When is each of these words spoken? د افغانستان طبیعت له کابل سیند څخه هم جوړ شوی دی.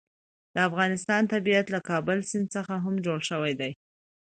د 0.53 0.55
افغانستان 0.69 1.21
طبیعت 1.33 1.65
له 1.75 1.79
کابل 1.89 2.17
سیند 2.29 2.47
څخه 2.55 2.73
هم 2.83 2.95
جوړ 3.05 3.19
شوی 3.29 3.53
دی. 3.59 3.71